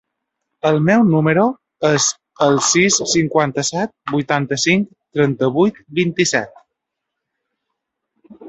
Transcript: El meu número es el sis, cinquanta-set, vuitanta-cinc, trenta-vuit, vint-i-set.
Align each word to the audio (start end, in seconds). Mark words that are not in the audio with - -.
El 0.67 0.77
meu 0.85 1.03
número 1.09 1.41
es 1.89 2.07
el 2.45 2.57
sis, 2.69 2.97
cinquanta-set, 3.13 3.93
vuitanta-cinc, 4.15 4.89
trenta-vuit, 5.19 5.79
vint-i-set. 6.01 6.61